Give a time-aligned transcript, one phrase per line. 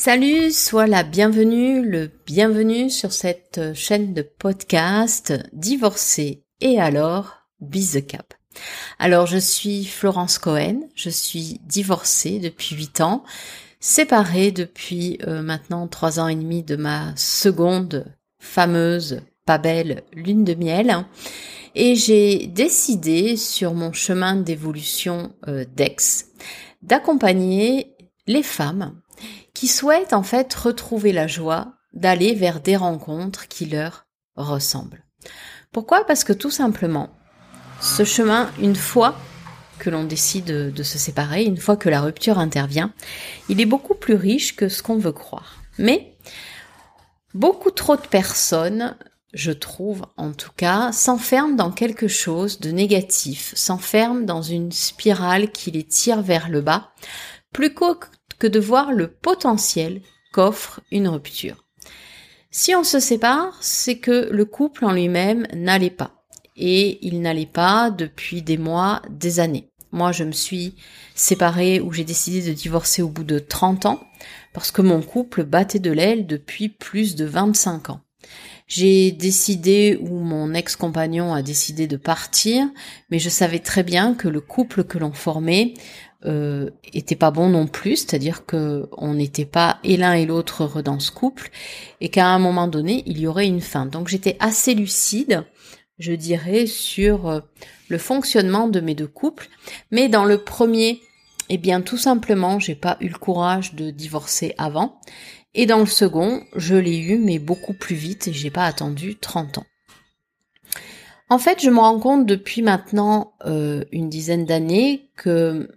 [0.00, 8.04] Salut, sois la bienvenue, le bienvenu sur cette chaîne de podcast Divorcé et alors Bise
[8.06, 8.32] Cap.
[9.00, 13.24] Alors je suis Florence Cohen, je suis divorcée depuis 8 ans,
[13.80, 18.06] séparée depuis euh, maintenant 3 ans et demi de ma seconde
[18.38, 21.06] fameuse, pas belle lune de miel.
[21.74, 26.28] Et j'ai décidé sur mon chemin d'évolution euh, d'ex
[26.82, 27.96] d'accompagner
[28.28, 28.94] les femmes
[29.58, 35.02] qui souhaitent en fait retrouver la joie d'aller vers des rencontres qui leur ressemblent.
[35.72, 36.06] Pourquoi?
[36.06, 37.10] Parce que tout simplement,
[37.80, 39.16] ce chemin, une fois
[39.80, 42.92] que l'on décide de se séparer, une fois que la rupture intervient,
[43.48, 45.56] il est beaucoup plus riche que ce qu'on veut croire.
[45.76, 46.16] Mais
[47.34, 48.96] beaucoup trop de personnes,
[49.34, 55.50] je trouve en tout cas, s'enferment dans quelque chose de négatif, s'enferment dans une spirale
[55.50, 56.92] qui les tire vers le bas,
[57.52, 57.74] plus
[58.38, 61.64] que de voir le potentiel qu'offre une rupture.
[62.50, 66.24] Si on se sépare, c'est que le couple en lui-même n'allait pas.
[66.56, 69.70] Et il n'allait pas depuis des mois, des années.
[69.92, 70.74] Moi, je me suis
[71.14, 74.00] séparée ou j'ai décidé de divorcer au bout de 30 ans
[74.52, 78.00] parce que mon couple battait de l'aile depuis plus de 25 ans.
[78.68, 82.66] J'ai décidé ou mon ex-compagnon a décidé de partir,
[83.10, 85.72] mais je savais très bien que le couple que l'on formait
[86.26, 90.64] euh, était pas bon non plus, c'est-à-dire que on n'était pas et l'un et l'autre
[90.64, 91.50] heureux dans ce couple,
[92.02, 93.86] et qu'à un moment donné il y aurait une fin.
[93.86, 95.44] Donc j'étais assez lucide,
[95.98, 97.40] je dirais, sur euh,
[97.88, 99.48] le fonctionnement de mes deux couples,
[99.90, 101.00] mais dans le premier,
[101.48, 105.00] eh bien tout simplement j'ai pas eu le courage de divorcer avant,
[105.54, 109.16] et dans le second, je l'ai eu mais beaucoup plus vite et j'ai pas attendu
[109.16, 109.66] 30 ans.
[111.30, 115.68] En fait, je me rends compte depuis maintenant euh, une dizaine d'années que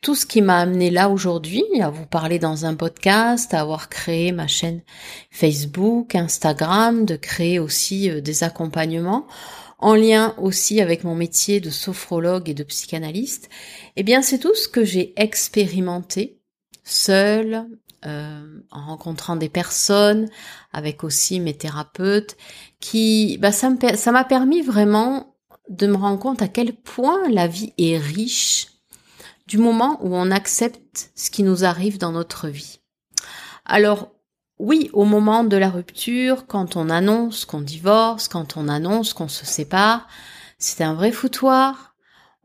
[0.00, 3.88] tout ce qui m'a amené là aujourd'hui, à vous parler dans un podcast, à avoir
[3.88, 4.82] créé ma chaîne
[5.30, 9.26] Facebook, Instagram, de créer aussi euh, des accompagnements
[9.78, 13.50] en lien aussi avec mon métier de sophrologue et de psychanalyste,
[13.96, 16.38] eh bien c'est tout ce que j'ai expérimenté
[16.84, 17.66] seul,
[18.06, 20.28] euh, en rencontrant des personnes,
[20.72, 22.36] avec aussi mes thérapeutes,
[22.80, 23.70] qui, bah, ça
[24.12, 25.36] m'a permis vraiment
[25.68, 28.68] de me rendre compte à quel point la vie est riche
[29.46, 32.80] du moment où on accepte ce qui nous arrive dans notre vie.
[33.64, 34.10] Alors,
[34.58, 39.28] oui, au moment de la rupture, quand on annonce qu'on divorce, quand on annonce qu'on
[39.28, 40.06] se sépare,
[40.58, 41.93] c'est un vrai foutoir.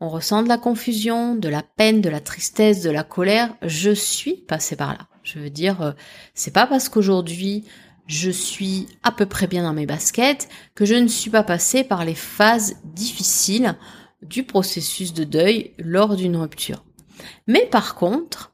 [0.00, 3.54] On ressent de la confusion, de la peine, de la tristesse, de la colère.
[3.62, 5.06] Je suis passée par là.
[5.22, 5.92] Je veux dire, euh,
[6.34, 7.64] c'est pas parce qu'aujourd'hui
[8.10, 11.84] je suis à peu près bien dans mes baskets que je ne suis pas passée
[11.84, 13.76] par les phases difficiles
[14.22, 16.84] du processus de deuil lors d'une rupture.
[17.46, 18.52] Mais par contre,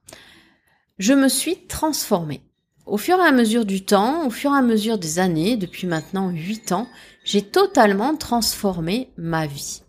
[0.99, 2.43] je me suis transformée.
[2.85, 5.87] Au fur et à mesure du temps, au fur et à mesure des années, depuis
[5.87, 6.89] maintenant 8 ans,
[7.25, 9.83] j'ai totalement transformé ma vie.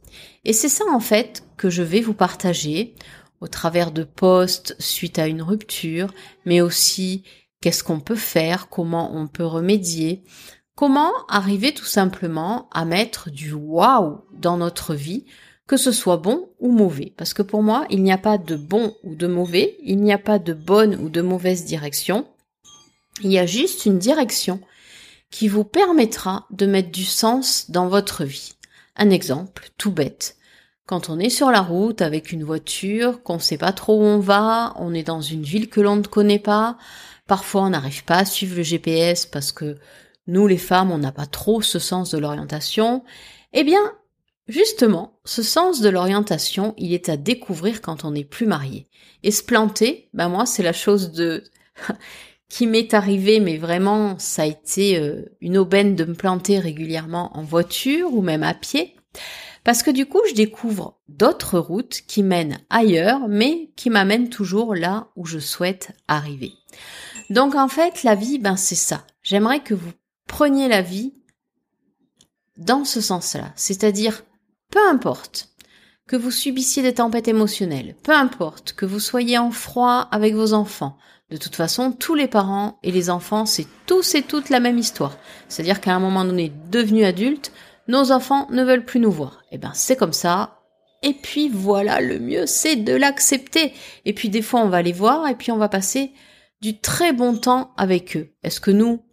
[0.46, 2.96] Et c'est ça en fait que je vais vous partager
[3.42, 6.14] au travers de posts suite à une rupture,
[6.46, 7.24] mais aussi
[7.62, 10.24] qu'est-ce qu'on peut faire, comment on peut remédier,
[10.76, 15.26] comment arriver tout simplement à mettre du waouh dans notre vie
[15.68, 17.14] que ce soit bon ou mauvais.
[17.18, 20.14] Parce que pour moi, il n'y a pas de bon ou de mauvais, il n'y
[20.14, 22.26] a pas de bonne ou de mauvaise direction.
[23.22, 24.62] Il y a juste une direction
[25.30, 28.54] qui vous permettra de mettre du sens dans votre vie.
[28.98, 30.36] Un exemple tout bête.
[30.86, 34.20] Quand on est sur la route avec une voiture, qu'on sait pas trop où on
[34.20, 36.78] va, on est dans une ville que l'on ne connaît pas,
[37.28, 39.78] parfois on n'arrive pas à suivre le GPS parce que
[40.28, 43.04] nous les femmes, on n'a pas trop ce sens de l'orientation,
[43.54, 43.94] eh bien,
[44.48, 48.88] Justement, ce sens de l'orientation, il est à découvrir quand on n'est plus marié.
[49.24, 51.44] Et se planter, ben moi, c'est la chose de
[52.50, 57.36] qui m'est arrivée, mais vraiment, ça a été euh, une aubaine de me planter régulièrement
[57.38, 58.96] en voiture ou même à pied,
[59.64, 64.76] parce que du coup, je découvre d'autres routes qui mènent ailleurs, mais qui m'amènent toujours
[64.76, 66.54] là où je souhaite arriver.
[67.30, 69.06] Donc en fait, la vie, ben c'est ça.
[69.24, 69.92] J'aimerais que vous
[70.26, 71.14] preniez la vie
[72.56, 74.24] dans ce sens-là, c'est-à-dire
[74.72, 75.50] peu importe
[76.08, 80.54] que vous subissiez des tempêtes émotionnelles, peu importe que vous soyez en froid avec vos
[80.54, 80.98] enfants,
[81.30, 84.78] de toute façon, tous les parents et les enfants, c'est tous et toutes la même
[84.78, 85.18] histoire.
[85.50, 87.52] C'est-à-dire qu'à un moment donné, devenus adultes,
[87.88, 89.44] nos enfants ne veulent plus nous voir.
[89.52, 90.60] Eh ben, c'est comme ça.
[91.04, 93.74] Et puis voilà, le mieux, c'est de l'accepter.
[94.06, 96.12] Et puis des fois, on va les voir et puis on va passer
[96.62, 98.34] du très bon temps avec eux.
[98.44, 99.04] Est-ce que nous,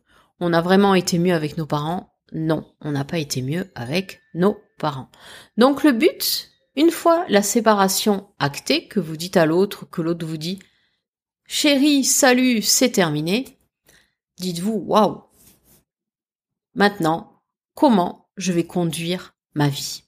[0.40, 2.10] on a vraiment été mieux avec nos parents?
[2.32, 5.08] Non, on n'a pas été mieux avec nos parents.
[5.56, 10.26] Donc le but, une fois la séparation actée, que vous dites à l'autre, que l'autre
[10.26, 10.58] vous dit
[11.46, 13.58] chérie, salut, c'est terminé,
[14.38, 15.22] dites-vous, waouh.
[16.74, 17.42] Maintenant,
[17.74, 20.04] comment je vais conduire ma vie?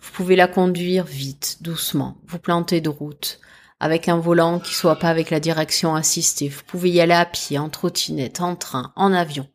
[0.00, 3.40] Vous pouvez la conduire vite, doucement, vous planter de route,
[3.80, 6.48] avec un volant qui soit pas avec la direction assistée.
[6.48, 9.48] Vous pouvez y aller à pied, en trottinette, en train, en avion.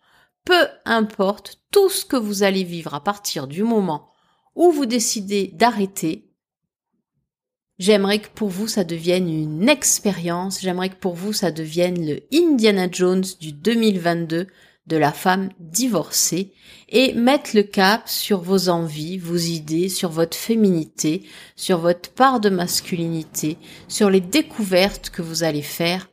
[0.45, 4.11] Peu importe tout ce que vous allez vivre à partir du moment
[4.55, 6.24] où vous décidez d'arrêter,
[7.79, 12.21] j'aimerais que pour vous ça devienne une expérience, j'aimerais que pour vous ça devienne le
[12.33, 14.47] Indiana Jones du 2022
[14.87, 16.53] de la femme divorcée
[16.89, 21.23] et mettre le cap sur vos envies, vos idées, sur votre féminité,
[21.55, 23.57] sur votre part de masculinité,
[23.87, 26.09] sur les découvertes que vous allez faire.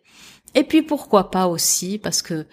[0.55, 2.47] Et puis pourquoi pas aussi, parce que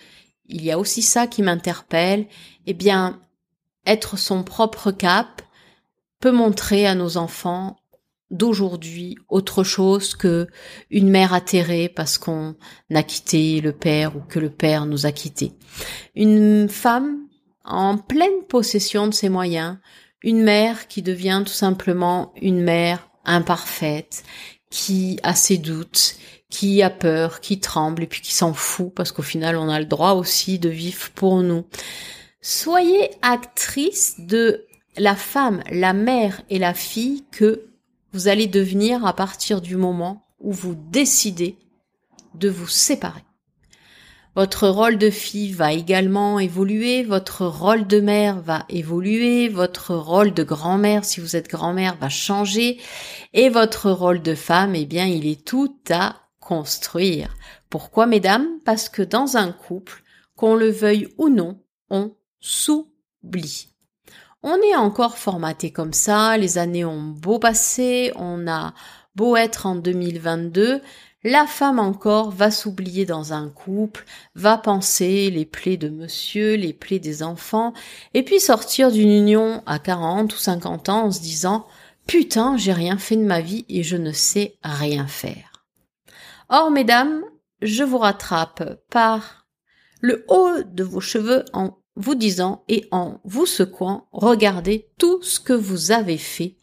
[0.50, 2.28] il y a aussi ça qui m'interpelle,
[2.66, 3.22] eh bien,
[3.86, 5.42] être son propre cap
[6.20, 7.78] peut montrer à nos enfants
[8.32, 10.48] d'aujourd'hui autre chose que
[10.90, 12.56] une mère atterrée parce qu'on
[12.94, 15.54] a quitté le père ou que le père nous a quittés.
[16.16, 17.28] Une femme
[17.66, 19.78] en pleine possession de ses moyens,
[20.24, 24.24] une mère qui devient tout simplement une mère imparfaite,
[24.70, 26.16] qui a ses doutes,
[26.50, 29.80] qui a peur, qui tremble et puis qui s'en fout parce qu'au final on a
[29.80, 31.66] le droit aussi de vivre pour nous.
[32.42, 34.66] Soyez actrice de
[34.98, 37.69] la femme, la mère et la fille que
[38.14, 41.58] vous allez devenir à partir du moment où vous décidez
[42.36, 43.24] de vous séparer.
[44.36, 50.34] Votre rôle de fille va également évoluer, votre rôle de mère va évoluer, votre rôle
[50.34, 52.80] de grand-mère, si vous êtes grand-mère, va changer,
[53.34, 57.36] et votre rôle de femme, eh bien, il est tout à construire.
[57.70, 58.48] Pourquoi, mesdames?
[58.64, 60.04] Parce que dans un couple,
[60.36, 63.70] qu'on le veuille ou non, on s'oublie.
[64.42, 68.74] On est encore formaté comme ça, les années ont beau passer, on a
[69.16, 70.82] beau être en 2022,
[71.26, 74.06] la femme encore va s'oublier dans un couple,
[74.36, 77.74] va penser les plaies de monsieur, les plaies des enfants,
[78.14, 81.68] et puis sortir d'une union à 40 ou 50 ans en se disant
[82.08, 85.66] Putain, j'ai rien fait de ma vie et je ne sais rien faire.
[86.48, 87.22] Or, mesdames,
[87.62, 89.46] je vous rattrape par
[90.00, 95.40] le haut de vos cheveux en vous disant et en vous secouant, regardez tout ce
[95.40, 96.56] que vous avez fait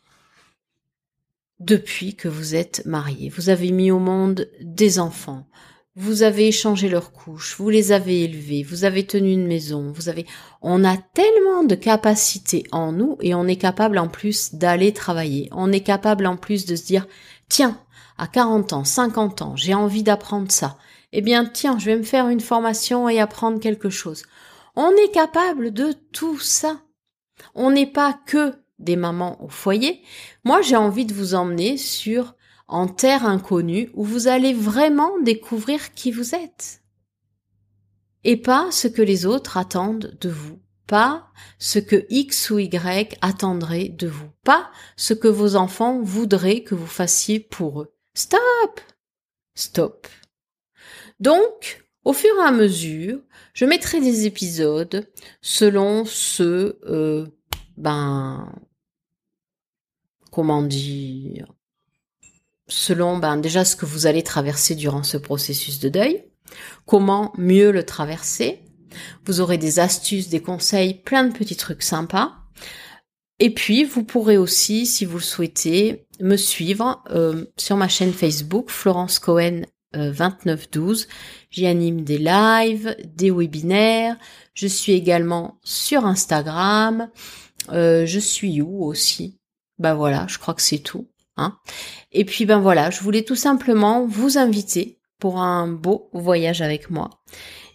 [1.60, 3.28] depuis que vous êtes marié.
[3.28, 5.46] Vous avez mis au monde des enfants,
[5.94, 10.08] vous avez échangé leurs couches, vous les avez élevés, vous avez tenu une maison, vous
[10.08, 10.26] avez,
[10.62, 15.48] on a tellement de capacités en nous et on est capable en plus d'aller travailler.
[15.52, 17.06] On est capable en plus de se dire,
[17.48, 17.78] tiens,
[18.16, 20.78] à 40 ans, 50 ans, j'ai envie d'apprendre ça.
[21.12, 24.22] Eh bien, tiens, je vais me faire une formation et apprendre quelque chose.
[24.76, 26.82] On est capable de tout ça.
[27.54, 30.02] On n'est pas que des mamans au foyer.
[30.44, 32.34] Moi, j'ai envie de vous emmener sur
[32.68, 36.82] en terre inconnue où vous allez vraiment découvrir qui vous êtes.
[38.24, 40.58] Et pas ce que les autres attendent de vous.
[40.86, 41.28] Pas
[41.58, 44.28] ce que X ou Y attendrait de vous.
[44.44, 47.94] Pas ce que vos enfants voudraient que vous fassiez pour eux.
[48.14, 48.80] Stop!
[49.54, 50.06] Stop.
[51.18, 53.18] Donc, au fur et à mesure,
[53.52, 55.08] je mettrai des épisodes
[55.42, 57.26] selon ce, euh,
[57.76, 58.54] ben,
[60.30, 61.52] comment dire,
[62.68, 66.24] selon ben déjà ce que vous allez traverser durant ce processus de deuil,
[66.84, 68.60] comment mieux le traverser.
[69.24, 72.36] Vous aurez des astuces, des conseils, plein de petits trucs sympas.
[73.40, 78.12] Et puis, vous pourrez aussi, si vous le souhaitez, me suivre euh, sur ma chaîne
[78.12, 79.62] Facebook, Florence Cohen
[79.96, 81.02] 2912.
[81.02, 81.14] Euh,
[81.50, 84.16] J'y anime des lives, des webinaires.
[84.54, 87.08] Je suis également sur Instagram.
[87.72, 89.38] Euh, je suis où aussi
[89.78, 91.08] Ben voilà, je crois que c'est tout.
[91.36, 91.56] Hein
[92.12, 96.90] Et puis ben voilà, je voulais tout simplement vous inviter pour un beau voyage avec
[96.90, 97.10] moi.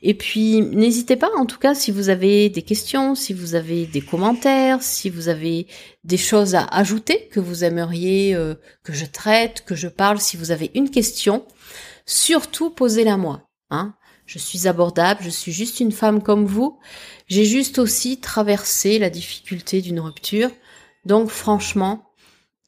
[0.03, 3.85] Et puis n'hésitez pas en tout cas si vous avez des questions, si vous avez
[3.85, 5.67] des commentaires, si vous avez
[6.03, 10.37] des choses à ajouter que vous aimeriez euh, que je traite, que je parle, si
[10.37, 11.45] vous avez une question,
[12.11, 13.47] surtout posez-la moi.
[13.69, 16.79] Hein je suis abordable, je suis juste une femme comme vous.
[17.27, 20.49] J'ai juste aussi traversé la difficulté d'une rupture.
[21.05, 22.13] Donc franchement,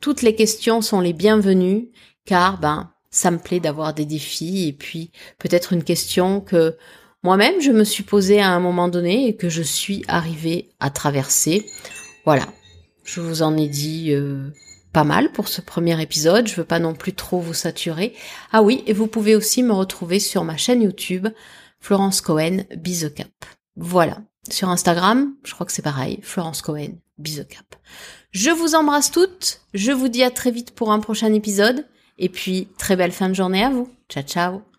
[0.02, 1.90] toutes les questions sont les bienvenues
[2.26, 6.76] car ben ça me plaît d'avoir des défis et puis peut-être une question que
[7.22, 10.90] moi-même je me suis posée à un moment donné et que je suis arrivée à
[10.90, 11.66] traverser.
[12.26, 12.48] Voilà,
[13.06, 14.50] je vous en ai dit euh,
[14.94, 16.48] pas mal pour ce premier épisode.
[16.48, 18.14] Je veux pas non plus trop vous saturer.
[18.52, 21.28] Ah oui, et vous pouvez aussi me retrouver sur ma chaîne YouTube,
[21.80, 23.28] Florence Cohen, Bisecap.
[23.76, 24.20] Voilà.
[24.50, 27.76] Sur Instagram, je crois que c'est pareil, Florence Cohen, Bisecap.
[28.32, 29.62] Je vous embrasse toutes.
[29.74, 31.86] Je vous dis à très vite pour un prochain épisode.
[32.18, 33.90] Et puis, très belle fin de journée à vous.
[34.10, 34.73] Ciao, ciao.